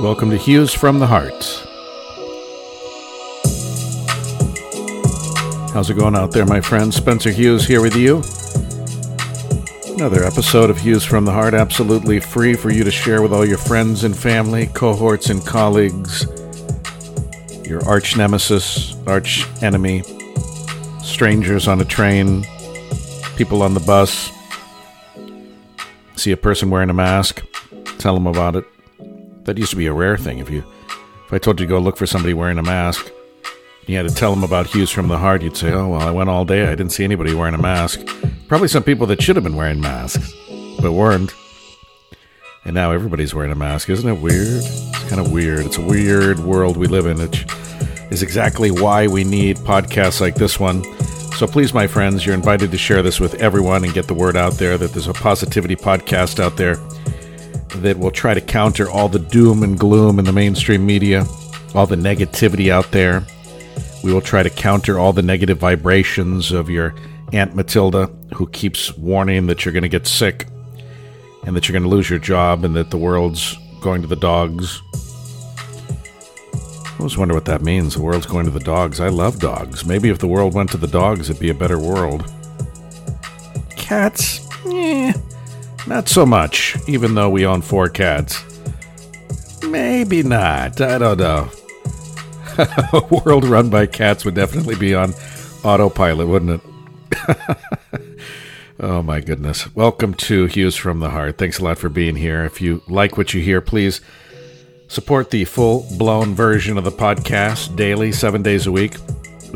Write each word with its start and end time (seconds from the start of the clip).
Welcome 0.00 0.30
to 0.30 0.38
Hughes 0.38 0.72
from 0.72 0.98
the 0.98 1.06
Heart. 1.06 1.44
How's 5.74 5.90
it 5.90 5.98
going 5.98 6.16
out 6.16 6.32
there, 6.32 6.46
my 6.46 6.62
friends? 6.62 6.96
Spencer 6.96 7.30
Hughes 7.30 7.66
here 7.66 7.82
with 7.82 7.94
you. 7.94 8.22
Another 9.92 10.24
episode 10.24 10.70
of 10.70 10.78
Hughes 10.78 11.04
from 11.04 11.26
the 11.26 11.32
Heart, 11.32 11.52
absolutely 11.52 12.18
free 12.18 12.54
for 12.54 12.70
you 12.70 12.82
to 12.82 12.90
share 12.90 13.20
with 13.20 13.30
all 13.30 13.44
your 13.44 13.58
friends 13.58 14.04
and 14.04 14.16
family, 14.16 14.68
cohorts 14.68 15.28
and 15.28 15.44
colleagues, 15.44 16.26
your 17.68 17.86
arch 17.86 18.16
nemesis, 18.16 18.96
arch 19.06 19.46
enemy, 19.62 20.02
strangers 21.02 21.68
on 21.68 21.78
a 21.78 21.84
train, 21.84 22.46
people 23.36 23.62
on 23.62 23.74
the 23.74 23.80
bus. 23.80 24.30
See 26.16 26.32
a 26.32 26.38
person 26.38 26.70
wearing 26.70 26.88
a 26.88 26.94
mask, 26.94 27.44
tell 27.98 28.14
them 28.14 28.26
about 28.26 28.56
it. 28.56 28.69
That 29.50 29.58
used 29.58 29.70
to 29.70 29.76
be 29.76 29.86
a 29.86 29.92
rare 29.92 30.16
thing. 30.16 30.38
If 30.38 30.48
you, 30.48 30.62
if 31.26 31.32
I 31.32 31.38
told 31.38 31.58
you 31.58 31.66
to 31.66 31.68
go 31.68 31.80
look 31.80 31.96
for 31.96 32.06
somebody 32.06 32.34
wearing 32.34 32.58
a 32.58 32.62
mask, 32.62 33.10
you 33.88 33.96
had 33.96 34.08
to 34.08 34.14
tell 34.14 34.32
them 34.32 34.44
about 34.44 34.68
Hughes 34.68 34.90
from 34.90 35.08
the 35.08 35.18
Heart. 35.18 35.42
You'd 35.42 35.56
say, 35.56 35.72
"Oh 35.72 35.88
well, 35.88 36.02
I 36.02 36.12
went 36.12 36.30
all 36.30 36.44
day. 36.44 36.68
I 36.68 36.76
didn't 36.76 36.90
see 36.90 37.02
anybody 37.02 37.34
wearing 37.34 37.56
a 37.56 37.60
mask. 37.60 37.98
Probably 38.46 38.68
some 38.68 38.84
people 38.84 39.08
that 39.08 39.20
should 39.20 39.34
have 39.34 39.42
been 39.42 39.56
wearing 39.56 39.80
masks, 39.80 40.32
but 40.80 40.92
weren't." 40.92 41.34
And 42.64 42.74
now 42.76 42.92
everybody's 42.92 43.34
wearing 43.34 43.50
a 43.50 43.56
mask. 43.56 43.90
Isn't 43.90 44.08
it 44.08 44.20
weird? 44.20 44.62
It's 44.62 45.08
kind 45.08 45.20
of 45.20 45.32
weird. 45.32 45.66
It's 45.66 45.78
a 45.78 45.84
weird 45.84 46.38
world 46.38 46.76
we 46.76 46.86
live 46.86 47.06
in. 47.06 47.20
It 47.20 47.44
is 48.12 48.22
exactly 48.22 48.70
why 48.70 49.08
we 49.08 49.24
need 49.24 49.56
podcasts 49.56 50.20
like 50.20 50.36
this 50.36 50.60
one. 50.60 50.84
So 51.34 51.48
please, 51.48 51.74
my 51.74 51.88
friends, 51.88 52.24
you're 52.24 52.36
invited 52.36 52.70
to 52.70 52.78
share 52.78 53.02
this 53.02 53.18
with 53.18 53.34
everyone 53.42 53.82
and 53.82 53.92
get 53.92 54.06
the 54.06 54.14
word 54.14 54.36
out 54.36 54.58
there 54.58 54.78
that 54.78 54.92
there's 54.92 55.08
a 55.08 55.12
positivity 55.12 55.74
podcast 55.74 56.38
out 56.38 56.56
there 56.56 56.76
that 57.76 57.98
will 57.98 58.10
try 58.10 58.34
to 58.34 58.40
counter 58.40 58.90
all 58.90 59.08
the 59.08 59.18
doom 59.18 59.62
and 59.62 59.78
gloom 59.78 60.18
in 60.18 60.24
the 60.24 60.32
mainstream 60.32 60.84
media, 60.84 61.24
all 61.74 61.86
the 61.86 61.96
negativity 61.96 62.70
out 62.70 62.90
there. 62.90 63.24
We 64.02 64.12
will 64.12 64.20
try 64.20 64.42
to 64.42 64.50
counter 64.50 64.98
all 64.98 65.12
the 65.12 65.22
negative 65.22 65.58
vibrations 65.58 66.52
of 66.52 66.70
your 66.70 66.94
Aunt 67.32 67.54
Matilda, 67.54 68.06
who 68.34 68.48
keeps 68.48 68.96
warning 68.96 69.46
that 69.46 69.64
you're 69.64 69.72
going 69.72 69.82
to 69.82 69.88
get 69.88 70.06
sick 70.06 70.46
and 71.44 71.54
that 71.54 71.68
you're 71.68 71.72
going 71.72 71.88
to 71.88 71.88
lose 71.88 72.10
your 72.10 72.18
job 72.18 72.64
and 72.64 72.74
that 72.76 72.90
the 72.90 72.98
world's 72.98 73.56
going 73.80 74.02
to 74.02 74.08
the 74.08 74.16
dogs. 74.16 74.82
I 76.54 76.96
always 76.98 77.16
wonder 77.16 77.34
what 77.34 77.46
that 77.46 77.62
means. 77.62 77.94
The 77.94 78.02
world's 78.02 78.26
going 78.26 78.44
to 78.44 78.50
the 78.50 78.60
dogs. 78.60 79.00
I 79.00 79.08
love 79.08 79.38
dogs. 79.38 79.86
Maybe 79.86 80.10
if 80.10 80.18
the 80.18 80.26
world 80.26 80.54
went 80.54 80.70
to 80.72 80.76
the 80.76 80.86
dogs, 80.86 81.30
it'd 81.30 81.40
be 81.40 81.50
a 81.50 81.54
better 81.54 81.78
world. 81.78 82.30
Cats? 83.76 84.46
Eh. 84.66 85.12
Not 85.90 86.08
so 86.08 86.24
much, 86.24 86.76
even 86.86 87.16
though 87.16 87.28
we 87.28 87.44
own 87.44 87.62
four 87.62 87.88
cats. 87.88 88.44
Maybe 89.68 90.22
not. 90.22 90.80
I 90.80 90.98
don't 90.98 91.18
know. 91.18 91.50
a 92.92 93.02
world 93.10 93.44
run 93.44 93.70
by 93.70 93.86
cats 93.86 94.24
would 94.24 94.36
definitely 94.36 94.76
be 94.76 94.94
on 94.94 95.12
autopilot, 95.64 96.28
wouldn't 96.28 96.62
it? 96.62 97.36
oh 98.80 99.02
my 99.02 99.18
goodness. 99.18 99.74
Welcome 99.74 100.14
to 100.14 100.46
Hughes 100.46 100.76
from 100.76 101.00
the 101.00 101.10
Heart. 101.10 101.38
Thanks 101.38 101.58
a 101.58 101.64
lot 101.64 101.76
for 101.76 101.88
being 101.88 102.14
here. 102.14 102.44
If 102.44 102.60
you 102.60 102.84
like 102.86 103.16
what 103.16 103.34
you 103.34 103.42
hear, 103.42 103.60
please 103.60 104.00
support 104.86 105.32
the 105.32 105.44
full 105.44 105.88
blown 105.98 106.36
version 106.36 106.78
of 106.78 106.84
the 106.84 106.92
podcast 106.92 107.74
daily, 107.74 108.12
seven 108.12 108.44
days 108.44 108.68
a 108.68 108.72
week 108.72 108.94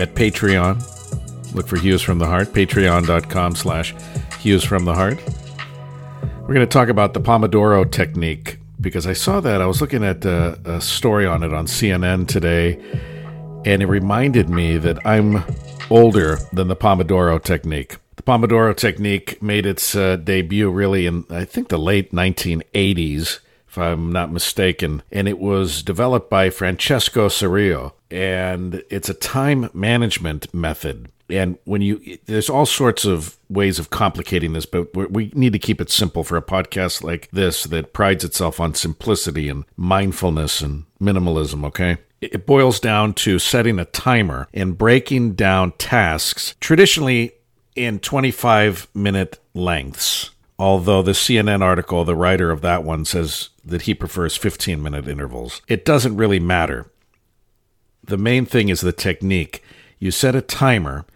at 0.01 0.17
Patreon. 0.17 1.55
Look 1.55 1.69
for 1.69 1.79
Hughes 1.79 2.03
from 2.03 2.19
the 2.19 2.27
Heart, 2.27 2.49
patreon.com 2.49 3.55
slash 3.55 3.95
Hughes 4.41 4.65
from 4.65 4.85
the 4.85 4.95
Heart. 4.95 5.21
We're 6.47 6.53
going 6.53 6.69
to 6.69 6.79
talk 6.79 6.91
about 6.91 7.15
the 7.15 7.23
Pomodoro 7.23 7.91
technique 7.91 8.59
because 8.79 9.07
I 9.07 9.15
saw 9.15 9.41
that. 9.41 9.63
I 9.63 9.67
was 9.67 9.81
looking 9.81 10.05
at 10.05 10.27
a, 10.27 10.59
a 10.67 10.79
story 10.79 11.25
on 11.25 11.43
it 11.43 11.55
on 11.55 11.65
CNN 11.65 12.29
today, 12.29 12.79
and 13.65 13.83
it 13.83 13.87
reminded 13.87 14.51
me 14.51 14.77
that 14.77 15.07
I'm 15.07 15.43
older 15.89 16.37
than 16.53 16.69
the 16.69 16.77
Pomodoro 16.77 17.43
technique. 17.43 17.97
The 18.17 18.23
Pomodoro 18.25 18.77
technique 18.77 19.43
made 19.43 19.65
its 19.65 19.97
uh, 19.97 20.17
debut 20.17 20.71
really 20.71 21.07
in, 21.07 21.25
I 21.31 21.47
think, 21.47 21.69
the 21.69 21.79
late 21.79 22.13
1980s, 22.13 23.39
if 23.67 23.79
I'm 23.79 24.13
not 24.13 24.31
mistaken, 24.31 25.03
and 25.11 25.27
it 25.27 25.39
was 25.39 25.83
developed 25.83 26.29
by 26.29 26.51
Francesco 26.51 27.29
Cirillo. 27.29 27.95
And 28.11 28.83
it's 28.91 29.09
a 29.09 29.15
time 29.15 29.71
management 29.73 30.53
method 30.53 31.09
and 31.35 31.59
when 31.65 31.83
you 31.83 32.19
there's 32.27 32.49
all 32.49 32.67
sorts 32.67 33.05
of 33.05 33.37
ways 33.49 33.79
of 33.79 33.91
complicating 33.91 34.53
this 34.53 34.67
but 34.67 34.95
we 34.95 35.31
need 35.35 35.53
to 35.53 35.59
keep 35.59 35.81
it 35.81 35.91
simple 35.91 36.25
for 36.25 36.37
a 36.37 36.43
podcast 36.43 37.03
like 37.03 37.29
this 37.33 37.65
that 37.65 37.93
prides 37.93 38.25
itself 38.25 38.61
on 38.61 38.75
simplicity 38.75 39.49
and 39.49 39.65
mindfulness 39.77 40.61
and 40.61 40.85
minimalism 41.01 41.65
okay? 41.65 41.99
It 42.21 42.47
boils 42.47 42.81
down 42.81 43.15
to 43.15 43.39
setting 43.39 43.79
a 43.79 43.85
timer 43.85 44.49
and 44.55 44.79
breaking 44.79 45.35
down 45.35 45.73
tasks 45.73 46.55
traditionally 46.61 47.33
in 47.77 47.99
25 47.99 48.89
minute 48.95 49.39
lengths. 49.53 50.31
Although 50.59 51.03
the 51.03 51.13
CNN 51.13 51.61
article 51.61 52.05
the 52.05 52.17
writer 52.17 52.51
of 52.51 52.61
that 52.63 52.85
one 52.85 53.05
says 53.05 53.51
that 53.65 53.83
he 53.83 53.95
prefers 53.95 54.37
15 54.37 54.83
minute 54.83 55.09
intervals. 55.09 55.61
It 55.69 55.85
doesn't 55.85 56.17
really 56.17 56.41
matter. 56.41 56.91
The 58.03 58.19
main 58.19 58.47
thing 58.47 58.69
is 58.69 58.81
the 58.81 58.93
technique. 58.93 59.63
You 59.99 60.11
set 60.11 60.35
a 60.35 60.43
timer 60.43 61.07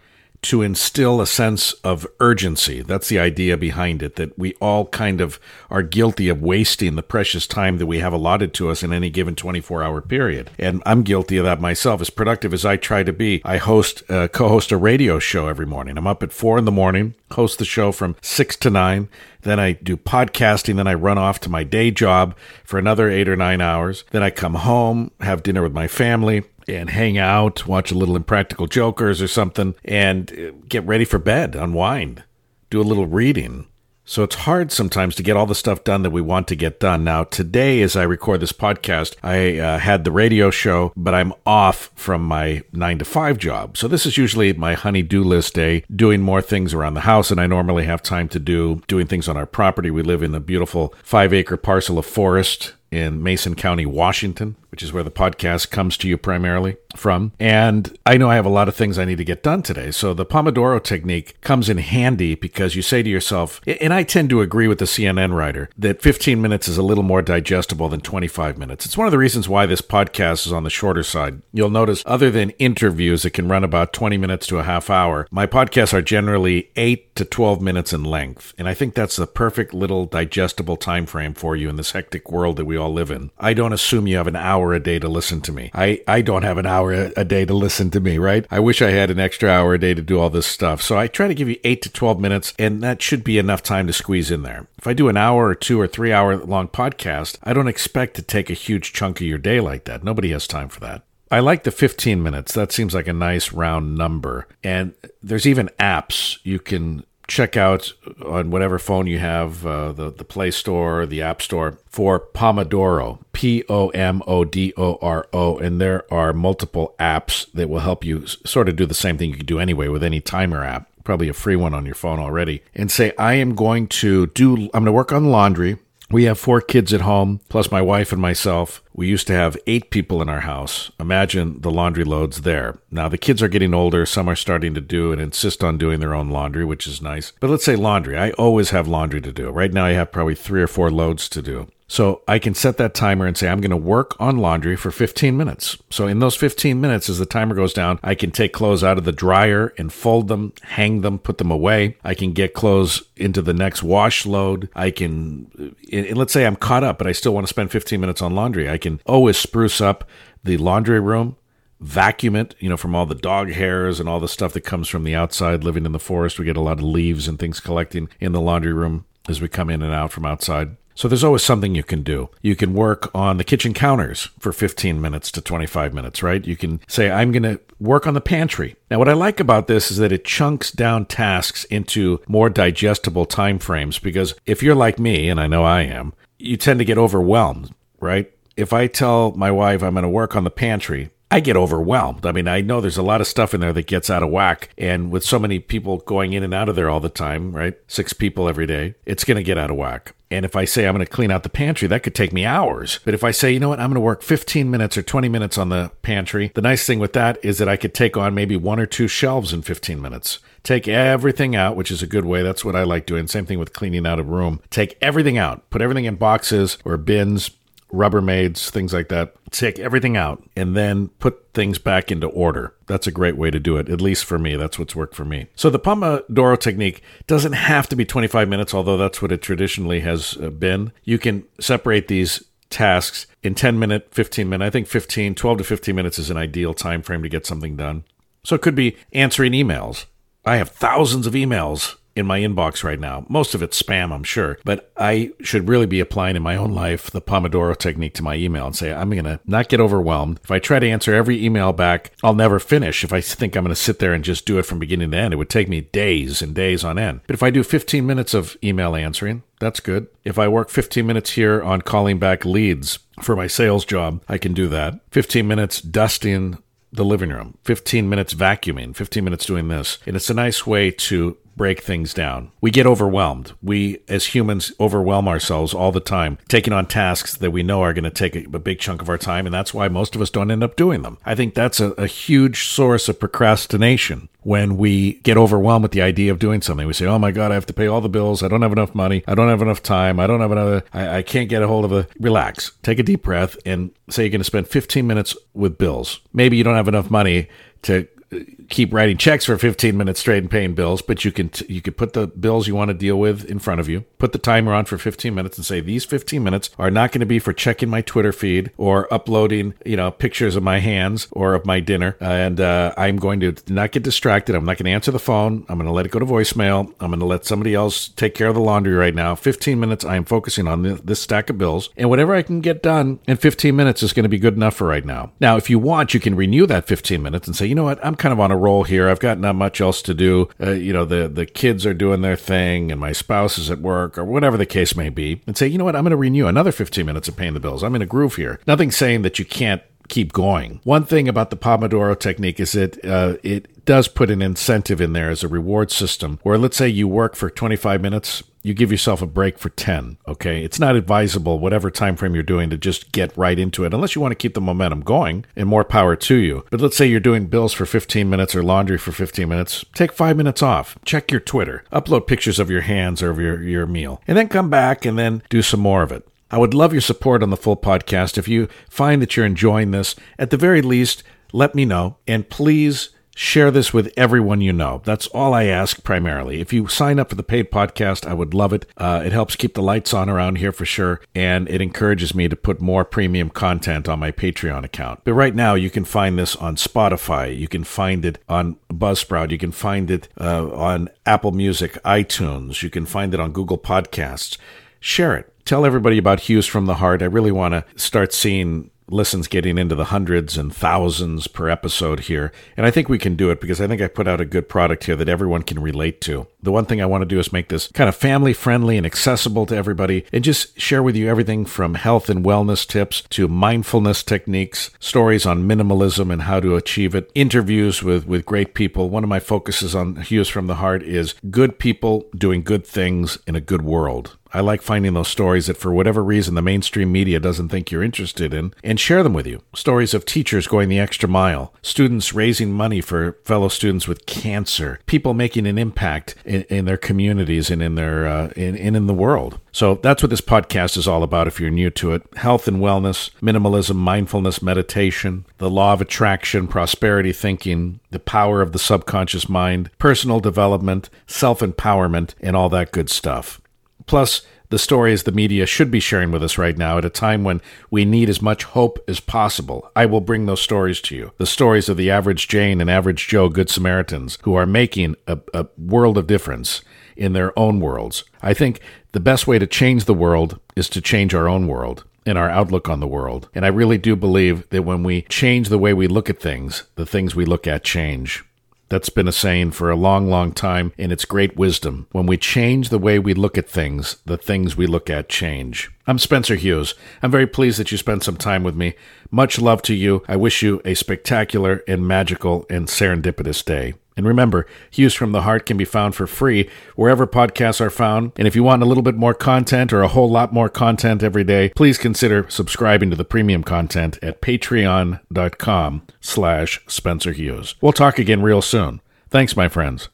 to 0.41 0.61
instill 0.61 1.19
a 1.19 1.27
sense 1.27 1.73
of 1.83 2.07
urgency. 2.19 2.81
That's 2.81 3.09
the 3.09 3.19
idea 3.19 3.57
behind 3.57 4.01
it, 4.01 4.15
that 4.15 4.37
we 4.37 4.53
all 4.55 4.85
kind 4.87 5.19
of 5.19 5.39
are 5.69 5.83
guilty 5.83 6.29
of 6.29 6.41
wasting 6.41 6.95
the 6.95 7.03
precious 7.03 7.45
time 7.45 7.77
that 7.77 7.87
we 7.87 7.99
have 7.99 8.13
allotted 8.13 8.53
to 8.55 8.69
us 8.69 8.81
in 8.81 8.93
any 8.93 9.09
given 9.09 9.35
24 9.35 9.83
hour 9.83 10.01
period. 10.01 10.49
And 10.57 10.81
I'm 10.85 11.03
guilty 11.03 11.37
of 11.37 11.45
that 11.45 11.59
myself. 11.59 11.99
As 11.99 12.09
productive 12.09 12.53
as 12.53 12.65
I 12.65 12.77
try 12.77 13.03
to 13.03 13.11
be, 13.11 13.41
I 13.43 13.57
host, 13.57 14.03
uh, 14.09 14.29
co-host 14.29 14.71
a 14.71 14.77
radio 14.77 15.19
show 15.19 15.47
every 15.47 15.65
morning. 15.65 15.97
I'm 15.97 16.07
up 16.07 16.23
at 16.23 16.31
four 16.31 16.57
in 16.57 16.65
the 16.65 16.71
morning, 16.71 17.15
host 17.31 17.59
the 17.59 17.65
show 17.65 17.91
from 17.91 18.15
six 18.21 18.55
to 18.57 18.69
nine. 18.69 19.09
Then 19.41 19.59
I 19.59 19.73
do 19.73 19.97
podcasting. 19.97 20.77
Then 20.77 20.87
I 20.87 20.93
run 20.93 21.17
off 21.17 21.39
to 21.41 21.49
my 21.49 21.63
day 21.63 21.91
job 21.91 22.35
for 22.63 22.77
another 22.77 23.09
eight 23.09 23.29
or 23.29 23.35
nine 23.35 23.61
hours. 23.61 24.03
Then 24.11 24.23
I 24.23 24.29
come 24.29 24.55
home, 24.55 25.11
have 25.21 25.43
dinner 25.43 25.63
with 25.63 25.73
my 25.73 25.87
family 25.87 26.43
and 26.69 26.89
hang 26.89 27.17
out, 27.17 27.67
watch 27.67 27.91
a 27.91 27.97
little 27.97 28.15
Impractical 28.15 28.67
Jokers 28.67 29.21
or 29.21 29.27
something, 29.27 29.75
and 29.85 30.31
uh, 30.31 30.51
get 30.67 30.85
ready 30.85 31.05
for 31.05 31.19
bed, 31.19 31.55
unwind, 31.55 32.23
do 32.69 32.81
a 32.81 32.83
little 32.83 33.07
reading. 33.07 33.67
So 34.05 34.23
it's 34.23 34.37
hard 34.37 34.71
sometimes 34.71 35.13
to 35.15 35.23
get 35.23 35.37
all 35.37 35.45
the 35.45 35.53
stuff 35.53 35.83
done 35.83 36.01
that 36.01 36.09
we 36.09 36.19
want 36.19 36.47
to 36.47 36.55
get 36.55 36.79
done. 36.79 37.03
Now, 37.03 37.25
today, 37.25 37.83
as 37.83 37.95
I 37.95 38.01
record 38.01 38.39
this 38.39 38.51
podcast, 38.51 39.15
I 39.21 39.59
uh, 39.59 39.77
had 39.77 40.03
the 40.03 40.11
radio 40.11 40.49
show, 40.49 40.91
but 40.97 41.13
I'm 41.13 41.31
off 41.45 41.91
from 41.93 42.23
my 42.23 42.63
nine 42.73 42.97
to 42.97 43.05
five 43.05 43.37
job. 43.37 43.77
So 43.77 43.87
this 43.87 44.07
is 44.07 44.17
usually 44.17 44.51
my 44.53 44.73
honey-do 44.73 45.23
list 45.23 45.53
day, 45.53 45.83
doing 45.95 46.21
more 46.21 46.41
things 46.41 46.73
around 46.73 46.95
the 46.95 47.01
house 47.01 47.29
than 47.29 47.37
I 47.37 47.45
normally 47.45 47.85
have 47.85 48.01
time 48.01 48.27
to 48.29 48.39
do, 48.39 48.81
doing 48.87 49.05
things 49.05 49.27
on 49.27 49.37
our 49.37 49.45
property. 49.45 49.91
We 49.91 50.01
live 50.01 50.23
in 50.23 50.33
a 50.33 50.39
beautiful 50.39 50.95
five 51.03 51.31
acre 51.31 51.57
parcel 51.57 51.99
of 51.99 52.05
forest 52.07 52.73
in 52.91 53.21
Mason 53.21 53.55
County, 53.55 53.85
Washington, 53.85 54.55
which 54.71 54.83
is 54.83 54.93
where 54.93 55.03
the 55.03 55.11
podcast 55.11 55.71
comes 55.71 55.97
to 55.97 56.07
you 56.07 56.17
primarily 56.17 56.77
from. 56.95 57.31
And 57.39 57.97
I 58.05 58.17
know 58.17 58.29
I 58.29 58.35
have 58.35 58.45
a 58.45 58.49
lot 58.49 58.67
of 58.67 58.75
things 58.75 58.97
I 58.97 59.05
need 59.05 59.17
to 59.17 59.25
get 59.25 59.43
done 59.43 59.61
today. 59.61 59.91
So 59.91 60.13
the 60.13 60.25
Pomodoro 60.25 60.83
technique 60.83 61.39
comes 61.41 61.69
in 61.69 61.77
handy 61.77 62.35
because 62.35 62.75
you 62.75 62.81
say 62.81 63.03
to 63.03 63.09
yourself, 63.09 63.61
and 63.67 63.93
I 63.93 64.03
tend 64.03 64.29
to 64.31 64.41
agree 64.41 64.67
with 64.67 64.79
the 64.79 64.85
CNN 64.85 65.35
writer, 65.35 65.69
that 65.77 66.01
15 66.01 66.41
minutes 66.41 66.67
is 66.67 66.77
a 66.77 66.83
little 66.83 67.03
more 67.03 67.21
digestible 67.21 67.89
than 67.89 68.01
25 68.01 68.57
minutes. 68.57 68.85
It's 68.85 68.97
one 68.97 69.07
of 69.07 69.11
the 69.11 69.17
reasons 69.17 69.49
why 69.49 69.65
this 69.65 69.81
podcast 69.81 70.45
is 70.45 70.53
on 70.53 70.63
the 70.63 70.69
shorter 70.69 71.03
side. 71.03 71.41
You'll 71.51 71.69
notice, 71.69 72.03
other 72.05 72.31
than 72.31 72.51
interviews 72.51 73.23
that 73.23 73.31
can 73.31 73.47
run 73.47 73.63
about 73.63 73.93
20 73.93 74.17
minutes 74.17 74.47
to 74.47 74.59
a 74.59 74.63
half 74.63 74.89
hour, 74.89 75.27
my 75.31 75.45
podcasts 75.45 75.93
are 75.93 76.01
generally 76.01 76.71
8 76.75 77.15
to 77.15 77.25
12 77.25 77.61
minutes 77.61 77.93
in 77.93 78.03
length. 78.03 78.53
And 78.57 78.67
I 78.67 78.73
think 78.73 78.93
that's 78.93 79.15
the 79.15 79.27
perfect 79.27 79.73
little 79.73 80.05
digestible 80.05 80.77
time 80.77 81.05
frame 81.05 81.33
for 81.33 81.55
you 81.55 81.69
in 81.69 81.75
this 81.75 81.91
hectic 81.91 82.31
world 82.31 82.57
that 82.57 82.65
we 82.65 82.77
all 82.79 82.93
live 82.93 83.11
in. 83.11 83.31
I 83.37 83.53
don't 83.53 83.73
assume 83.73 84.07
you 84.07 84.17
have 84.17 84.27
an 84.27 84.35
hour 84.35 84.73
a 84.73 84.79
day 84.79 84.99
to 84.99 85.07
listen 85.07 85.41
to 85.41 85.51
me. 85.51 85.71
I, 85.73 86.01
I 86.07 86.21
don't 86.21 86.43
have 86.43 86.57
an 86.57 86.65
hour 86.65 86.91
a 86.93 87.25
day 87.25 87.45
to 87.45 87.53
listen 87.53 87.91
to 87.91 87.99
me, 87.99 88.17
right? 88.17 88.45
I 88.49 88.59
wish 88.59 88.81
I 88.81 88.91
had 88.91 89.11
an 89.11 89.19
extra 89.19 89.49
hour 89.49 89.73
a 89.73 89.79
day 89.79 89.93
to 89.93 90.01
do 90.01 90.19
all 90.19 90.29
this 90.29 90.47
stuff. 90.47 90.81
So 90.81 90.97
I 90.97 91.07
try 91.07 91.27
to 91.27 91.35
give 91.35 91.49
you 91.49 91.59
8 91.63 91.81
to 91.83 91.89
12 91.91 92.19
minutes, 92.19 92.53
and 92.57 92.81
that 92.81 93.01
should 93.01 93.23
be 93.23 93.37
enough 93.37 93.63
time 93.63 93.87
to 93.87 93.93
squeeze 93.93 94.31
in 94.31 94.43
there. 94.43 94.67
If 94.77 94.87
I 94.87 94.93
do 94.93 95.09
an 95.09 95.17
hour 95.17 95.47
or 95.47 95.55
two 95.55 95.79
or 95.79 95.87
three 95.87 96.11
hour 96.11 96.37
long 96.37 96.67
podcast, 96.67 97.37
I 97.43 97.53
don't 97.53 97.67
expect 97.67 98.15
to 98.15 98.21
take 98.21 98.49
a 98.49 98.53
huge 98.53 98.93
chunk 98.93 99.19
of 99.19 99.27
your 99.27 99.37
day 99.37 99.59
like 99.59 99.85
that. 99.85 100.03
Nobody 100.03 100.31
has 100.31 100.47
time 100.47 100.69
for 100.69 100.79
that. 100.81 101.03
I 101.31 101.39
like 101.41 101.63
the 101.63 101.71
15 101.71 102.23
minutes. 102.23 102.53
That 102.53 102.71
seems 102.71 102.95
like 102.95 103.07
a 103.07 103.13
nice 103.13 103.51
round 103.51 103.95
number. 103.95 104.47
And 104.63 104.93
there's 105.21 105.45
even 105.45 105.69
apps 105.79 106.39
you 106.43 106.59
can 106.59 107.03
check 107.29 107.55
out 107.55 107.93
on 108.25 108.49
whatever 108.49 108.79
phone 108.79 109.07
you 109.07 109.19
have, 109.19 109.65
uh, 109.65 109.93
the, 109.93 110.11
the 110.11 110.25
Play 110.25 110.51
Store, 110.51 111.05
the 111.05 111.21
App 111.21 111.41
Store, 111.41 111.77
for 111.87 112.19
Pomodoro, 112.19 113.19
P 113.31 113.63
O 113.69 113.89
M 113.89 114.21
O 114.27 114.43
D 114.43 114.73
O 114.75 114.97
R 115.01 115.27
O. 115.31 115.57
And 115.57 115.79
there 115.79 116.11
are 116.13 116.33
multiple 116.33 116.95
apps 116.99 117.49
that 117.53 117.69
will 117.69 117.79
help 117.79 118.03
you 118.03 118.25
sort 118.27 118.67
of 118.67 118.75
do 118.75 118.85
the 118.85 118.93
same 118.93 119.17
thing 119.17 119.29
you 119.29 119.37
can 119.37 119.45
do 119.45 119.59
anyway 119.59 119.87
with 119.87 120.03
any 120.03 120.19
timer 120.19 120.63
app, 120.63 120.89
probably 121.03 121.29
a 121.29 121.33
free 121.33 121.55
one 121.55 121.73
on 121.73 121.85
your 121.85 121.95
phone 121.95 122.19
already, 122.19 122.61
and 122.75 122.91
say, 122.91 123.13
I 123.17 123.35
am 123.35 123.55
going 123.55 123.87
to 123.87 124.27
do, 124.27 124.55
I'm 124.73 124.83
going 124.83 124.85
to 124.85 124.91
work 124.91 125.13
on 125.13 125.31
laundry 125.31 125.77
We 126.11 126.23
have 126.23 126.39
four 126.39 126.59
kids 126.59 126.91
at 126.93 127.01
home, 127.01 127.39
plus 127.49 127.71
my 127.71 127.81
wife 127.81 128.11
and 128.11 128.21
myself. 128.21 128.81
We 128.99 129.07
used 129.07 129.27
to 129.27 129.33
have 129.33 129.55
eight 129.65 129.91
people 129.91 130.21
in 130.21 130.27
our 130.27 130.41
house. 130.41 130.91
Imagine 130.99 131.61
the 131.61 131.71
laundry 131.71 132.03
loads 132.03 132.41
there. 132.41 132.79
Now, 132.91 133.07
the 133.07 133.17
kids 133.17 133.41
are 133.41 133.47
getting 133.47 133.73
older. 133.73 134.05
Some 134.05 134.27
are 134.27 134.35
starting 134.35 134.73
to 134.73 134.81
do 134.81 135.13
and 135.13 135.21
insist 135.21 135.63
on 135.63 135.77
doing 135.77 136.01
their 136.01 136.13
own 136.13 136.31
laundry, 136.31 136.65
which 136.65 136.85
is 136.85 137.01
nice. 137.01 137.31
But 137.39 137.49
let's 137.49 137.63
say 137.63 137.77
laundry. 137.77 138.17
I 138.17 138.31
always 138.31 138.71
have 138.71 138.89
laundry 138.89 139.21
to 139.21 139.31
do. 139.31 139.51
Right 139.51 139.71
now, 139.71 139.85
I 139.85 139.93
have 139.93 140.11
probably 140.11 140.35
three 140.35 140.61
or 140.61 140.67
four 140.67 140.91
loads 140.91 141.29
to 141.29 141.41
do. 141.41 141.69
So 141.89 142.21
I 142.27 142.37
can 142.37 142.53
set 142.53 142.77
that 142.77 142.93
timer 142.93 143.25
and 143.25 143.35
say, 143.35 143.49
I'm 143.49 143.61
going 143.61 143.71
to 143.71 143.77
work 143.77 144.15
on 144.19 144.37
laundry 144.37 144.75
for 144.75 144.91
15 144.91 145.35
minutes. 145.35 145.75
So 145.89 146.05
in 146.05 146.19
those 146.19 146.35
15 146.35 146.79
minutes, 146.79 147.09
as 147.09 147.17
the 147.17 147.25
timer 147.25 147.55
goes 147.55 147.73
down, 147.73 147.99
I 148.03 148.13
can 148.13 148.29
take 148.29 148.53
clothes 148.53 148.83
out 148.83 148.99
of 148.99 149.05
the 149.05 149.11
dryer 149.11 149.73
and 149.75 149.91
fold 149.91 150.27
them, 150.27 150.53
hang 150.61 151.01
them, 151.01 151.17
put 151.17 151.39
them 151.39 151.49
away. 151.49 151.97
I 152.03 152.13
can 152.13 152.31
get 152.31 152.53
clothes 152.53 153.01
into 153.17 153.41
the 153.41 153.55
next 153.55 153.81
wash 153.81 154.27
load. 154.27 154.69
I 154.75 154.91
can, 154.91 155.75
and 155.91 156.15
let's 156.15 156.31
say 156.31 156.45
I'm 156.45 156.55
caught 156.55 156.83
up, 156.83 156.99
but 156.99 157.07
I 157.07 157.11
still 157.11 157.33
want 157.33 157.47
to 157.47 157.49
spend 157.49 157.71
15 157.71 157.99
minutes 157.99 158.21
on 158.21 158.35
laundry. 158.35 158.69
I 158.69 158.77
can 158.77 159.01
always 159.07 159.37
spruce 159.37 159.81
up 159.81 160.07
the 160.43 160.57
laundry 160.57 160.99
room 160.99 161.35
vacuum 161.81 162.35
it, 162.35 162.55
you 162.59 162.69
know, 162.69 162.77
from 162.77 162.93
all 162.93 163.05
the 163.05 163.15
dog 163.15 163.51
hairs 163.51 163.99
and 163.99 164.09
all 164.09 164.19
the 164.19 164.27
stuff 164.27 164.53
that 164.53 164.61
comes 164.61 164.87
from 164.87 165.03
the 165.03 165.15
outside 165.15 165.63
living 165.63 165.85
in 165.85 165.91
the 165.91 165.99
forest. 165.99 166.37
We 166.37 166.45
get 166.45 166.57
a 166.57 166.61
lot 166.61 166.79
of 166.79 166.83
leaves 166.83 167.27
and 167.27 167.39
things 167.39 167.59
collecting 167.59 168.09
in 168.19 168.33
the 168.33 168.41
laundry 168.41 168.73
room 168.73 169.05
as 169.27 169.41
we 169.41 169.47
come 169.47 169.69
in 169.69 169.81
and 169.81 169.93
out 169.93 170.11
from 170.11 170.25
outside. 170.25 170.75
So 170.99 171.07
there's 171.07 171.23
always 171.23 171.43
something 171.43 171.75
you 171.75 171.83
can 171.83 172.03
do. 172.03 172.29
You 172.41 172.57
can 172.57 172.73
work 172.73 173.09
on 173.15 173.37
the 173.37 173.45
kitchen 173.45 173.73
counters 173.73 174.27
for 174.37 174.51
15 174.51 174.99
minutes 174.99 175.31
to 175.31 175.39
25 175.39 175.93
minutes, 175.93 176.21
right? 176.21 176.45
You 176.45 176.57
can 176.57 176.81
say, 176.89 177.09
I'm 177.09 177.31
going 177.31 177.43
to 177.43 177.61
work 177.79 178.05
on 178.05 178.15
the 178.15 178.19
pantry. 178.19 178.75
Now, 178.91 178.99
what 178.99 179.07
I 179.07 179.13
like 179.13 179.39
about 179.39 179.67
this 179.67 179.91
is 179.91 179.97
that 179.99 180.11
it 180.11 180.25
chunks 180.25 180.71
down 180.71 181.05
tasks 181.05 181.63
into 181.63 182.19
more 182.27 182.49
digestible 182.49 183.25
time 183.25 183.59
frames 183.59 183.97
because 183.97 184.35
if 184.45 184.61
you're 184.61 184.75
like 184.75 184.99
me, 184.99 185.29
and 185.29 185.39
I 185.39 185.47
know 185.47 185.63
I 185.63 185.83
am, 185.83 186.11
you 186.37 186.57
tend 186.57 186.79
to 186.79 186.85
get 186.85 186.97
overwhelmed, 186.97 187.73
right? 188.01 188.29
If 188.57 188.73
I 188.73 188.87
tell 188.87 189.31
my 189.37 189.51
wife 189.51 189.81
I'm 189.81 189.93
going 189.93 190.03
to 190.03 190.09
work 190.09 190.35
on 190.35 190.43
the 190.43 190.51
pantry, 190.51 191.11
I 191.31 191.39
get 191.41 191.55
overwhelmed. 191.55 192.25
I 192.25 192.31
mean, 192.31 192.47
I 192.47 192.61
know 192.61 192.81
there's 192.81 192.97
a 192.97 193.03
lot 193.03 193.21
of 193.21 193.27
stuff 193.27 193.53
in 193.53 193.61
there 193.61 193.73
that 193.73 193.85
gets 193.85 194.09
out 194.09 194.23
of 194.23 194.29
whack. 194.29 194.69
And 194.77 195.11
with 195.11 195.23
so 195.23 195.37
many 195.37 195.59
people 195.59 195.97
going 195.97 196.33
in 196.33 196.43
and 196.43 196.53
out 196.53 196.69
of 196.69 196.75
there 196.75 196.89
all 196.89 196.99
the 196.99 197.09
time, 197.09 197.51
right? 197.51 197.75
Six 197.87 198.13
people 198.13 198.49
every 198.49 198.65
day, 198.65 198.95
it's 199.05 199.23
going 199.23 199.37
to 199.37 199.43
get 199.43 199.57
out 199.57 199.69
of 199.69 199.77
whack. 199.77 200.15
And 200.31 200.45
if 200.45 200.55
I 200.55 200.65
say 200.65 200.87
I'm 200.87 200.95
going 200.95 201.05
to 201.05 201.11
clean 201.11 201.31
out 201.31 201.43
the 201.43 201.49
pantry, 201.49 201.87
that 201.87 202.03
could 202.03 202.13
take 202.13 202.33
me 202.33 202.45
hours. 202.45 202.99
But 203.03 203.13
if 203.13 203.23
I 203.23 203.31
say, 203.31 203.51
you 203.51 203.59
know 203.59 203.69
what, 203.69 203.79
I'm 203.79 203.89
going 203.89 203.95
to 203.95 204.01
work 204.01 204.21
15 204.21 204.69
minutes 204.69 204.97
or 204.97 205.01
20 205.01 205.27
minutes 205.29 205.57
on 205.57 205.69
the 205.69 205.91
pantry, 206.01 206.51
the 206.53 206.61
nice 206.61 206.85
thing 206.85 206.99
with 206.99 207.13
that 207.13 207.43
is 207.43 207.57
that 207.57 207.69
I 207.69 207.77
could 207.77 207.93
take 207.93 208.15
on 208.15 208.35
maybe 208.35 208.55
one 208.55 208.79
or 208.79 208.85
two 208.85 209.07
shelves 209.07 209.53
in 209.53 209.63
15 209.63 209.99
minutes. 209.99 210.39
Take 210.63 210.87
everything 210.87 211.55
out, 211.55 211.75
which 211.75 211.89
is 211.89 212.03
a 212.03 212.07
good 212.07 212.25
way. 212.25 212.43
That's 212.43 212.65
what 212.65 212.75
I 212.75 212.83
like 212.83 213.05
doing. 213.05 213.27
Same 213.27 213.45
thing 213.45 213.59
with 213.59 213.73
cleaning 213.73 214.05
out 214.05 214.19
a 214.19 214.23
room. 214.23 214.61
Take 214.69 214.97
everything 215.01 215.37
out, 215.37 215.67
put 215.69 215.81
everything 215.81 216.05
in 216.05 216.15
boxes 216.15 216.77
or 216.85 216.97
bins, 216.97 217.49
Rubbermaids, 217.91 218.69
things 218.69 218.93
like 218.93 219.09
that. 219.09 219.33
Take 219.51 219.79
everything 219.79 220.15
out 220.15 220.43
and 220.55 220.75
then 220.75 221.07
put 221.19 221.53
things 221.53 221.79
back 221.79 222.11
into 222.11 222.27
order. 222.27 222.75
That's 222.85 223.07
a 223.07 223.11
great 223.11 223.35
way 223.35 223.49
to 223.51 223.59
do 223.59 223.77
it, 223.77 223.89
at 223.89 224.01
least 224.01 224.25
for 224.25 224.37
me. 224.37 224.55
That's 224.55 224.77
what's 224.77 224.95
worked 224.95 225.15
for 225.15 225.25
me. 225.25 225.47
So 225.55 225.69
the 225.69 225.79
Pomodoro 225.79 226.59
technique 226.59 227.01
doesn't 227.27 227.53
have 227.53 227.89
to 227.89 227.95
be 227.95 228.05
25 228.05 228.47
minutes, 228.47 228.73
although 228.73 228.97
that's 228.97 229.21
what 229.21 229.31
it 229.31 229.41
traditionally 229.41 230.01
has 230.01 230.37
uh, 230.41 230.49
been. 230.49 230.91
You 231.03 231.17
can 231.17 231.45
separate 231.59 232.07
these 232.07 232.43
tasks 232.69 233.25
in 233.41 233.55
10 233.55 233.79
minute, 233.79 234.09
15 234.11 234.47
minute. 234.47 234.65
I 234.65 234.69
think 234.69 234.87
15, 234.87 235.35
12 235.35 235.57
to 235.57 235.63
15 235.63 235.95
minutes 235.95 236.19
is 236.19 236.29
an 236.29 236.37
ideal 236.37 236.73
time 236.73 237.01
frame 237.01 237.23
to 237.23 237.29
get 237.29 237.45
something 237.45 237.75
done. 237.75 238.03
So 238.43 238.55
it 238.55 238.61
could 238.61 238.75
be 238.75 238.97
answering 239.13 239.53
emails. 239.53 240.05
I 240.45 240.57
have 240.57 240.69
thousands 240.69 241.27
of 241.27 241.33
emails 241.33 241.95
in 242.15 242.25
my 242.25 242.39
inbox 242.39 242.83
right 242.83 242.99
now. 242.99 243.25
Most 243.29 243.55
of 243.55 243.63
it's 243.63 243.81
spam, 243.81 244.11
I'm 244.11 244.23
sure, 244.23 244.57
but 244.65 244.91
I 244.97 245.31
should 245.41 245.69
really 245.69 245.85
be 245.85 245.99
applying 245.99 246.35
in 246.35 246.43
my 246.43 246.55
own 246.55 246.71
life 246.71 247.09
the 247.11 247.21
Pomodoro 247.21 247.77
technique 247.77 248.13
to 248.15 248.23
my 248.23 248.35
email 248.35 248.67
and 248.67 248.75
say, 248.75 248.93
I'm 248.93 249.09
going 249.09 249.23
to 249.23 249.39
not 249.45 249.69
get 249.69 249.79
overwhelmed. 249.79 250.39
If 250.43 250.51
I 250.51 250.59
try 250.59 250.79
to 250.79 250.89
answer 250.89 251.13
every 251.13 251.43
email 251.43 251.73
back, 251.73 252.11
I'll 252.23 252.33
never 252.33 252.59
finish. 252.59 253.03
If 253.03 253.13
I 253.13 253.21
think 253.39 253.55
I'm 253.55 253.63
going 253.63 253.73
to 253.73 253.81
sit 253.81 253.99
there 253.99 254.13
and 254.13 254.23
just 254.23 254.45
do 254.45 254.59
it 254.59 254.65
from 254.65 254.79
beginning 254.79 255.11
to 255.11 255.17
end, 255.17 255.33
it 255.33 255.37
would 255.37 255.49
take 255.49 255.69
me 255.69 255.81
days 255.81 256.41
and 256.41 256.53
days 256.53 256.83
on 256.83 256.97
end. 256.97 257.21
But 257.27 257.33
if 257.35 257.43
I 257.43 257.49
do 257.49 257.63
15 257.63 258.05
minutes 258.05 258.33
of 258.33 258.57
email 258.63 258.95
answering, 258.95 259.43
that's 259.59 259.79
good. 259.79 260.07
If 260.23 260.39
I 260.39 260.47
work 260.47 260.69
15 260.69 261.05
minutes 261.05 261.31
here 261.31 261.61
on 261.61 261.81
calling 261.81 262.19
back 262.19 262.45
leads 262.45 262.99
for 263.21 263.35
my 263.35 263.47
sales 263.47 263.85
job, 263.85 264.23
I 264.27 264.37
can 264.37 264.53
do 264.53 264.67
that. 264.69 264.99
15 265.11 265.47
minutes 265.47 265.81
dusting 265.81 266.57
the 266.91 267.05
living 267.05 267.29
room, 267.29 267.57
15 267.63 268.09
minutes 268.09 268.33
vacuuming, 268.33 268.95
15 268.95 269.23
minutes 269.23 269.45
doing 269.45 269.67
this. 269.67 269.99
And 270.05 270.15
it's 270.15 270.29
a 270.29 270.33
nice 270.33 270.65
way 270.65 270.91
to 270.91 271.37
break 271.59 271.83
things 271.83 272.13
down. 272.13 272.53
We 272.61 272.71
get 272.71 272.87
overwhelmed. 272.87 273.51
We, 273.61 273.97
as 274.07 274.27
humans, 274.27 274.71
overwhelm 274.79 275.27
ourselves 275.27 275.73
all 275.73 275.91
the 275.91 275.99
time, 275.99 276.37
taking 276.47 276.71
on 276.71 276.85
tasks 276.85 277.35
that 277.35 277.51
we 277.51 277.63
know 277.63 277.81
are 277.81 277.93
going 277.93 278.05
to 278.05 278.09
take 278.09 278.33
a, 278.33 278.45
a, 278.55 278.59
big 278.59 278.79
chunk 278.79 279.01
of 279.01 279.09
our 279.09 279.17
time, 279.17 279.45
and 279.45 279.53
that's 279.53 279.73
why 279.73 279.89
most 279.89 280.15
of 280.15 280.21
us 280.21 280.29
don't 280.29 280.51
end 280.51 280.63
up 280.63 280.77
doing 280.77 281.01
them. 281.01 281.17
I 281.25 281.35
think 281.35 281.55
that's 281.55 281.81
a, 281.81 281.89
a 281.91 282.07
huge 282.07 282.69
source 282.69 283.09
of 283.09 283.19
procrastination 283.19 284.29
when 284.41 284.77
we 284.77 285.15
get 285.15 285.35
overwhelmed 285.35 285.83
with 285.83 285.91
the 285.91 286.01
idea 286.01 286.31
of 286.31 286.39
doing 286.39 286.61
something. 286.61 286.87
We 286.87 286.93
say, 286.93 287.07
oh 287.07 287.19
my 287.19 287.31
God, 287.31 287.51
I 287.51 287.55
have 287.55 287.65
to 287.65 287.73
pay 287.73 287.87
all 287.87 287.99
the 287.99 288.07
bills. 288.07 288.41
I 288.41 288.47
don't 288.47 288.61
have 288.61 288.71
enough 288.71 288.95
money. 288.95 289.21
I 289.27 289.35
don't 289.35 289.49
have 289.49 289.61
enough 289.61 289.83
time. 289.83 290.17
I 290.17 290.27
don't 290.27 290.39
have 290.39 290.53
another, 290.53 290.85
I, 290.93 291.17
I 291.17 291.21
can't 291.23 291.49
get 291.49 291.61
a 291.61 291.67
hold 291.67 291.83
of 291.83 291.91
a. 291.91 292.07
Relax. 292.21 292.71
Take 292.83 292.99
a 292.99 293.03
deep 293.03 293.23
breath 293.23 293.57
and 293.65 293.91
say 294.09 294.23
you're 294.23 294.29
going 294.29 294.39
to 294.39 294.45
spend 294.45 294.69
15 294.69 295.05
minutes 295.05 295.35
with 295.53 295.77
bills. 295.77 296.21
Maybe 296.31 296.55
you 296.55 296.63
don't 296.63 296.75
have 296.75 296.87
enough 296.87 297.11
money 297.11 297.49
to 297.81 298.07
uh, 298.31 298.39
keep 298.69 298.93
writing 298.93 299.17
checks 299.17 299.45
for 299.45 299.57
15 299.57 299.97
minutes 299.97 300.19
straight 300.19 300.43
and 300.43 300.51
paying 300.51 300.73
bills, 300.75 301.01
but 301.01 301.25
you 301.25 301.31
can 301.31 301.49
t- 301.49 301.65
you 301.73 301.81
can 301.81 301.93
put 301.93 302.13
the 302.13 302.27
bills 302.27 302.67
you 302.67 302.75
want 302.75 302.89
to 302.89 302.93
deal 302.93 303.19
with 303.19 303.45
in 303.45 303.59
front 303.59 303.79
of 303.81 303.89
you. 303.89 304.01
Put 304.17 304.31
the 304.31 304.37
timer 304.37 304.73
on 304.73 304.85
for 304.85 304.97
15 304.97 305.33
minutes 305.33 305.57
and 305.57 305.65
say 305.65 305.81
these 305.81 306.05
15 306.05 306.43
minutes 306.43 306.69
are 306.77 306.91
not 306.91 307.11
going 307.11 307.19
to 307.19 307.25
be 307.25 307.39
for 307.39 307.53
checking 307.53 307.89
my 307.89 308.01
Twitter 308.01 308.31
feed 308.31 308.71
or 308.77 309.11
uploading, 309.13 309.73
you 309.85 309.97
know, 309.97 310.11
pictures 310.11 310.55
of 310.55 310.63
my 310.63 310.79
hands 310.79 311.27
or 311.31 311.53
of 311.53 311.65
my 311.65 311.79
dinner. 311.79 312.15
and 312.19 312.61
uh, 312.61 312.93
I'm 312.97 313.17
going 313.17 313.39
to 313.41 313.55
not 313.67 313.91
get 313.91 314.03
distracted. 314.03 314.55
I'm 314.55 314.65
not 314.65 314.77
going 314.77 314.85
to 314.85 314.91
answer 314.91 315.11
the 315.11 315.19
phone. 315.19 315.65
I'm 315.67 315.77
going 315.77 315.87
to 315.87 315.91
let 315.93 316.05
it 316.05 316.11
go 316.11 316.19
to 316.19 316.25
voicemail. 316.25 316.93
I'm 316.99 317.09
going 317.09 317.19
to 317.19 317.25
let 317.25 317.45
somebody 317.45 317.73
else 317.73 318.09
take 318.09 318.35
care 318.35 318.47
of 318.47 318.55
the 318.55 318.61
laundry 318.61 318.93
right 318.93 319.15
now. 319.15 319.35
15 319.35 319.79
minutes 319.79 320.05
I 320.05 320.15
am 320.15 320.25
focusing 320.25 320.67
on 320.67 320.83
this, 320.83 321.01
this 321.01 321.21
stack 321.21 321.49
of 321.49 321.57
bills 321.57 321.89
and 321.97 322.09
whatever 322.09 322.35
I 322.35 322.41
can 322.41 322.61
get 322.61 322.83
done 322.83 323.19
in 323.27 323.37
15 323.37 323.75
minutes 323.75 324.03
is 324.03 324.13
going 324.13 324.23
to 324.23 324.29
be 324.29 324.39
good 324.39 324.55
enough 324.55 324.75
for 324.75 324.87
right 324.87 325.05
now. 325.05 325.31
Now, 325.39 325.57
if 325.57 325.69
you 325.69 325.79
want, 325.79 326.13
you 326.13 326.19
can 326.19 326.35
renew 326.35 326.65
that 326.67 326.87
15 326.87 327.21
minutes 327.21 327.47
and 327.47 327.55
say, 327.55 327.65
"You 327.65 327.75
know 327.75 327.83
what? 327.83 328.03
I'm 328.05 328.15
kind 328.15 328.33
of 328.33 328.39
on 328.39 328.51
a 328.51 328.58
roll 328.59 328.83
here. 328.83 329.09
I've 329.09 329.19
got 329.19 329.39
not 329.39 329.55
much 329.55 329.81
else 329.81 330.01
to 330.03 330.13
do. 330.13 330.49
Uh, 330.61 330.71
you 330.71 330.93
know, 330.93 331.05
the 331.05 331.27
the 331.27 331.45
kids 331.45 331.85
are 331.85 331.93
doing 331.93 332.21
their 332.21 332.35
thing, 332.35 332.91
and 332.91 332.99
my 332.99 333.11
spouse 333.11 333.57
is 333.57 333.71
at 333.71 333.79
work, 333.79 334.17
or 334.17 334.25
whatever 334.25 334.57
the 334.57 334.65
case 334.65 334.95
may 334.95 335.09
be, 335.09 335.41
and 335.47 335.57
say, 335.57 335.67
you 335.67 335.77
know 335.77 335.85
what, 335.85 335.95
I'm 335.95 336.03
going 336.03 336.11
to 336.11 336.17
renew 336.17 336.47
another 336.47 336.71
15 336.71 337.05
minutes 337.05 337.27
of 337.27 337.37
paying 337.37 337.53
the 337.53 337.59
bills. 337.59 337.83
I'm 337.83 337.95
in 337.95 338.01
a 338.01 338.05
groove 338.05 338.35
here. 338.35 338.59
Nothing 338.67 338.91
saying 338.91 339.21
that 339.23 339.39
you 339.39 339.45
can't 339.45 339.81
keep 340.09 340.33
going. 340.33 340.81
One 340.83 341.05
thing 341.05 341.27
about 341.27 341.51
the 341.51 341.57
Pomodoro 341.57 342.19
technique 342.19 342.59
is 342.59 342.73
that 342.73 343.03
uh, 343.05 343.37
it 343.43 343.85
does 343.85 344.07
put 344.07 344.29
an 344.29 344.41
incentive 344.41 344.99
in 344.99 345.13
there 345.13 345.29
as 345.29 345.43
a 345.43 345.47
reward 345.47 345.91
system 345.91 346.39
where 346.43 346.57
let's 346.57 346.77
say 346.77 346.87
you 346.87 347.07
work 347.07 347.35
for 347.35 347.49
25 347.49 348.01
minutes 348.01 348.43
you 348.61 348.73
give 348.73 348.91
yourself 348.91 349.21
a 349.21 349.25
break 349.25 349.57
for 349.57 349.69
10 349.69 350.17
okay? 350.27 350.63
It's 350.63 350.79
not 350.79 350.95
advisable 350.95 351.59
whatever 351.59 351.89
time 351.89 352.15
frame 352.15 352.33
you're 352.33 352.43
doing 352.43 352.69
to 352.69 352.77
just 352.77 353.11
get 353.11 353.35
right 353.37 353.57
into 353.57 353.85
it 353.85 353.93
unless 353.93 354.15
you 354.15 354.21
want 354.21 354.31
to 354.31 354.35
keep 354.35 354.53
the 354.53 354.61
momentum 354.61 355.01
going 355.01 355.45
and 355.55 355.67
more 355.67 355.83
power 355.83 356.15
to 356.15 356.35
you. 356.35 356.65
But 356.69 356.81
let's 356.81 356.97
say 356.97 357.07
you're 357.07 357.19
doing 357.19 357.47
bills 357.47 357.73
for 357.73 357.85
15 357.85 358.29
minutes 358.29 358.55
or 358.55 358.63
laundry 358.63 358.97
for 358.97 359.11
15 359.11 359.47
minutes 359.47 359.85
take 359.93 360.11
5 360.11 360.37
minutes 360.37 360.61
off. 360.61 360.97
Check 361.05 361.31
your 361.31 361.39
twitter. 361.39 361.83
Upload 361.91 362.27
pictures 362.27 362.59
of 362.59 362.69
your 362.69 362.81
hands 362.81 363.21
or 363.21 363.29
of 363.29 363.39
your, 363.39 363.61
your 363.61 363.85
meal. 363.85 364.21
And 364.27 364.37
then 364.37 364.47
come 364.47 364.69
back 364.69 365.05
and 365.05 365.17
then 365.17 365.43
do 365.49 365.61
some 365.61 365.79
more 365.79 366.03
of 366.03 366.11
it. 366.11 366.27
I 366.51 366.57
would 366.57 366.73
love 366.73 366.93
your 366.93 367.01
support 367.01 367.43
on 367.43 367.51
the 367.51 367.57
full 367.57 367.77
podcast. 367.77 368.37
If 368.37 368.47
you 368.47 368.67
find 368.89 369.21
that 369.21 369.37
you're 369.37 369.45
enjoying 369.45 369.91
this, 369.91 370.15
at 370.39 370.49
the 370.49 370.57
very 370.57 370.81
least, 370.81 371.23
let 371.53 371.75
me 371.75 371.85
know. 371.85 372.17
And 372.27 372.49
please 372.49 373.09
Share 373.41 373.71
this 373.71 373.93
with 373.93 374.11
everyone 374.17 374.59
you 374.59 374.73
know. 374.73 375.01
That's 375.05 375.27
all 375.27 375.53
I 375.53 375.63
ask 375.63 376.03
primarily. 376.03 376.59
If 376.59 376.73
you 376.73 376.89
sign 376.89 377.19
up 377.19 377.29
for 377.29 377.35
the 377.35 377.41
paid 377.41 377.71
podcast, 377.71 378.27
I 378.27 378.33
would 378.33 378.53
love 378.53 378.73
it. 378.73 378.85
Uh, 378.97 379.21
it 379.25 379.31
helps 379.31 379.55
keep 379.55 379.75
the 379.75 379.81
lights 379.81 380.13
on 380.13 380.27
around 380.27 380.57
here 380.57 380.73
for 380.73 380.83
sure, 380.83 381.21
and 381.33 381.69
it 381.69 381.79
encourages 381.79 382.35
me 382.35 382.49
to 382.49 382.57
put 382.57 382.81
more 382.81 383.05
premium 383.05 383.49
content 383.49 384.09
on 384.09 384.19
my 384.19 384.33
Patreon 384.33 384.83
account. 384.83 385.21
But 385.23 385.35
right 385.35 385.55
now, 385.55 385.75
you 385.75 385.89
can 385.89 386.03
find 386.03 386.37
this 386.37 386.57
on 386.57 386.75
Spotify. 386.75 387.57
You 387.57 387.69
can 387.69 387.85
find 387.85 388.25
it 388.25 388.39
on 388.49 388.75
Buzzsprout. 388.91 389.51
You 389.51 389.57
can 389.57 389.71
find 389.71 390.11
it 390.11 390.27
uh, 390.37 390.69
on 390.73 391.09
Apple 391.25 391.53
Music, 391.53 391.93
iTunes. 392.03 392.83
You 392.83 392.89
can 392.89 393.05
find 393.05 393.33
it 393.33 393.39
on 393.39 393.53
Google 393.53 393.77
Podcasts. 393.77 394.57
Share 394.99 395.37
it. 395.37 395.53
Tell 395.63 395.85
everybody 395.85 396.17
about 396.17 396.41
Hughes 396.41 396.67
from 396.67 396.87
the 396.87 396.95
Heart. 396.95 397.21
I 397.21 397.25
really 397.27 397.53
want 397.53 397.73
to 397.73 397.85
start 397.95 398.33
seeing 398.33 398.91
listens 399.11 399.47
getting 399.47 399.77
into 399.77 399.95
the 399.95 400.05
hundreds 400.05 400.57
and 400.57 400.75
thousands 400.75 401.47
per 401.47 401.69
episode 401.69 402.21
here. 402.21 402.51
And 402.77 402.85
I 402.85 402.91
think 402.91 403.09
we 403.09 403.17
can 403.17 403.35
do 403.35 403.49
it 403.49 403.61
because 403.61 403.81
I 403.81 403.87
think 403.87 404.01
I 404.01 404.07
put 404.07 404.27
out 404.27 404.41
a 404.41 404.45
good 404.45 404.69
product 404.69 405.05
here 405.05 405.15
that 405.15 405.29
everyone 405.29 405.63
can 405.63 405.79
relate 405.79 406.21
to. 406.21 406.47
The 406.61 406.71
one 406.71 406.85
thing 406.85 407.01
I 407.01 407.05
want 407.05 407.21
to 407.21 407.27
do 407.27 407.39
is 407.39 407.53
make 407.53 407.69
this 407.69 407.87
kind 407.87 408.09
of 408.09 408.15
family 408.15 408.53
friendly 408.53 408.97
and 408.97 409.05
accessible 409.05 409.65
to 409.67 409.75
everybody 409.75 410.25
and 410.33 410.43
just 410.43 410.79
share 410.79 411.01
with 411.01 411.15
you 411.15 411.29
everything 411.29 411.65
from 411.65 411.95
health 411.95 412.29
and 412.29 412.43
wellness 412.43 412.85
tips 412.85 413.21
to 413.29 413.47
mindfulness 413.47 414.23
techniques, 414.23 414.91
stories 414.99 415.45
on 415.45 415.67
minimalism 415.67 416.31
and 416.31 416.43
how 416.43 416.59
to 416.59 416.75
achieve 416.75 417.15
it, 417.15 417.31
interviews 417.35 418.03
with, 418.03 418.27
with 418.27 418.45
great 418.45 418.73
people. 418.73 419.09
One 419.09 419.23
of 419.23 419.29
my 419.29 419.39
focuses 419.39 419.95
on 419.95 420.17
Hughes 420.17 420.49
from 420.49 420.67
the 420.67 420.75
Heart 420.75 421.03
is 421.03 421.35
good 421.49 421.79
people 421.79 422.25
doing 422.35 422.63
good 422.63 422.85
things 422.85 423.37
in 423.47 423.55
a 423.55 423.61
good 423.61 423.81
world. 423.81 424.37
I 424.53 424.61
like 424.61 424.81
finding 424.81 425.13
those 425.13 425.27
stories 425.27 425.67
that, 425.67 425.77
for 425.77 425.91
whatever 425.91 426.23
reason, 426.23 426.55
the 426.55 426.61
mainstream 426.61 427.11
media 427.11 427.39
doesn't 427.39 427.69
think 427.69 427.91
you're 427.91 428.03
interested 428.03 428.53
in 428.53 428.73
and 428.83 428.99
share 428.99 429.21
them 429.23 429.33
with 429.33 429.45
you. 429.45 429.61
Stories 429.73 430.13
of 430.13 430.25
teachers 430.25 430.67
going 430.67 430.89
the 430.89 430.99
extra 430.99 431.29
mile, 431.29 431.73
students 431.81 432.33
raising 432.33 432.71
money 432.71 433.01
for 433.01 433.33
fellow 433.43 433.67
students 433.67 434.07
with 434.07 434.25
cancer, 434.25 434.99
people 435.05 435.33
making 435.33 435.67
an 435.67 435.77
impact 435.77 436.35
in, 436.45 436.63
in 436.63 436.85
their 436.85 436.97
communities 436.97 437.69
and 437.69 437.81
in 437.81 437.95
their 437.95 438.27
uh, 438.27 438.47
in, 438.55 438.75
in 438.75 438.95
in 438.95 439.07
the 439.07 439.13
world. 439.13 439.59
So 439.71 439.95
that's 439.95 440.23
what 440.23 440.29
this 440.29 440.41
podcast 440.41 440.97
is 440.97 441.07
all 441.07 441.21
about. 441.21 441.47
If 441.47 441.59
you're 441.59 441.69
new 441.69 441.91
to 441.91 442.13
it, 442.13 442.23
health 442.37 442.67
and 442.67 442.77
wellness, 442.77 443.29
minimalism, 443.41 443.95
mindfulness, 443.95 444.61
meditation, 444.61 445.45
the 445.59 445.69
law 445.69 445.93
of 445.93 446.01
attraction, 446.01 446.67
prosperity 446.67 447.31
thinking, 447.33 447.99
the 448.09 448.19
power 448.19 448.61
of 448.61 448.71
the 448.71 448.79
subconscious 448.79 449.47
mind, 449.47 449.91
personal 449.99 450.39
development, 450.39 451.09
self 451.27 451.59
empowerment, 451.59 452.33
and 452.41 452.55
all 452.55 452.69
that 452.69 452.91
good 452.91 453.09
stuff. 453.09 453.61
Plus, 454.09 454.41
the 454.69 454.79
stories 454.79 455.21
the 455.21 455.31
media 455.31 455.67
should 455.67 455.91
be 455.91 455.99
sharing 455.99 456.31
with 456.31 456.41
us 456.41 456.57
right 456.57 456.75
now 456.75 456.97
at 456.97 457.05
a 457.05 457.11
time 457.11 457.43
when 457.43 457.61
we 457.91 458.05
need 458.05 458.27
as 458.27 458.41
much 458.41 458.63
hope 458.63 458.97
as 459.07 459.19
possible. 459.19 459.91
I 459.95 460.07
will 460.07 460.19
bring 460.19 460.47
those 460.47 460.63
stories 460.63 460.99
to 461.01 461.15
you. 461.15 461.31
The 461.37 461.45
stories 461.45 461.89
of 461.89 461.95
the 461.95 462.09
average 462.09 462.47
Jane 462.47 462.81
and 462.81 462.89
average 462.89 463.27
Joe 463.27 463.49
Good 463.49 463.69
Samaritans 463.69 464.39
who 464.41 464.55
are 464.55 464.65
making 464.65 465.15
a, 465.27 465.37
a 465.53 465.67
world 465.77 466.17
of 466.17 466.25
difference 466.25 466.81
in 467.15 467.33
their 467.33 467.57
own 467.57 467.79
worlds. 467.79 468.23
I 468.41 468.55
think 468.55 468.79
the 469.11 469.19
best 469.19 469.45
way 469.45 469.59
to 469.59 469.67
change 469.67 470.05
the 470.05 470.15
world 470.15 470.59
is 470.75 470.89
to 470.89 471.01
change 471.01 471.35
our 471.35 471.47
own 471.47 471.67
world 471.67 472.03
and 472.25 472.35
our 472.35 472.49
outlook 472.49 472.89
on 472.89 473.01
the 473.01 473.07
world. 473.07 473.47
And 473.53 473.63
I 473.63 473.69
really 473.69 473.99
do 473.99 474.15
believe 474.15 474.67
that 474.71 474.81
when 474.81 475.03
we 475.03 475.21
change 475.23 475.69
the 475.69 475.77
way 475.77 475.93
we 475.93 476.07
look 476.07 476.31
at 476.31 476.41
things, 476.41 476.85
the 476.95 477.05
things 477.05 477.35
we 477.35 477.45
look 477.45 477.67
at 477.67 477.83
change. 477.83 478.43
That's 478.89 479.09
been 479.09 479.27
a 479.27 479.31
saying 479.31 479.71
for 479.71 479.91
a 479.91 479.95
long, 479.95 480.29
long 480.29 480.51
time, 480.51 480.93
and 480.97 481.11
it's 481.11 481.25
great 481.25 481.55
wisdom. 481.55 482.07
When 482.11 482.25
we 482.25 482.37
change 482.37 482.89
the 482.89 482.97
way 482.97 483.19
we 483.19 483.35
look 483.35 483.57
at 483.57 483.69
things, 483.69 484.17
the 484.25 484.37
things 484.37 484.75
we 484.75 484.87
look 484.87 485.09
at 485.09 485.29
change. 485.29 485.91
I'm 486.09 486.17
Spencer 486.17 486.55
Hughes. 486.55 486.95
I'm 487.21 487.29
very 487.29 487.45
pleased 487.45 487.77
that 487.77 487.91
you 487.91 487.97
spent 487.99 488.23
some 488.23 488.35
time 488.35 488.63
with 488.63 488.73
me. 488.75 488.95
Much 489.29 489.61
love 489.61 489.83
to 489.83 489.93
you. 489.93 490.23
I 490.27 490.37
wish 490.37 490.63
you 490.63 490.81
a 490.83 490.95
spectacular 490.95 491.83
and 491.87 492.07
magical 492.07 492.65
and 492.67 492.87
serendipitous 492.87 493.63
day. 493.63 493.93
And 494.17 494.25
remember, 494.25 494.65
Hughes 494.89 495.13
from 495.13 495.33
the 495.33 495.43
Heart 495.43 495.67
can 495.67 495.77
be 495.77 495.85
found 495.85 496.15
for 496.15 496.25
free 496.25 496.67
wherever 496.95 497.27
podcasts 497.27 497.79
are 497.79 497.91
found. 497.91 498.31
And 498.37 498.47
if 498.47 498.55
you 498.55 498.63
want 498.63 498.81
a 498.81 498.87
little 498.87 499.03
bit 499.03 499.17
more 499.17 499.35
content 499.35 499.93
or 499.93 500.01
a 500.01 500.07
whole 500.07 500.31
lot 500.31 500.51
more 500.51 500.67
content 500.67 501.21
every 501.21 501.43
day, 501.43 501.69
please 501.75 501.99
consider 501.99 502.49
subscribing 502.49 503.11
to 503.11 503.15
the 503.15 503.23
premium 503.23 503.63
content 503.63 504.17
at 504.23 504.41
patreon.com 504.41 506.01
slash 506.19 506.81
Spencer 506.87 507.33
Hughes. 507.33 507.75
We'll 507.81 507.93
talk 507.93 508.17
again 508.17 508.41
real 508.41 508.63
soon. 508.63 508.99
Thanks, 509.29 509.55
my 509.55 509.69
friends. 509.69 510.09